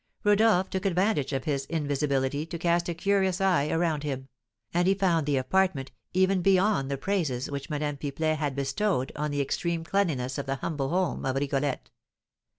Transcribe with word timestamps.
Rodolph 0.23 0.71
took 0.71 0.87
advantage 0.87 1.31
of 1.31 1.43
his 1.43 1.65
invisibility 1.65 2.43
to 2.47 2.57
cast 2.57 2.89
a 2.89 2.95
curious 2.95 3.39
eye 3.39 3.69
around 3.69 4.01
him, 4.01 4.29
and 4.73 4.87
he 4.87 4.95
found 4.95 5.27
the 5.27 5.37
apartment 5.37 5.91
even 6.11 6.41
beyond 6.41 6.89
the 6.89 6.97
praises 6.97 7.51
which 7.51 7.69
Madame 7.69 7.97
Pipelet 7.97 8.37
had 8.37 8.55
bestowed 8.55 9.11
on 9.15 9.29
the 9.29 9.41
extreme 9.41 9.83
cleanliness 9.83 10.39
of 10.39 10.47
the 10.47 10.55
humble 10.55 10.89
home 10.89 11.23
of 11.23 11.35
Rigolette. 11.35 11.91